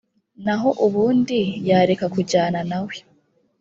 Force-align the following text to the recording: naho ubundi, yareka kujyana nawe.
naho 0.45 0.69
ubundi, 0.85 1.39
yareka 1.69 2.05
kujyana 2.15 2.59
nawe. 2.69 2.95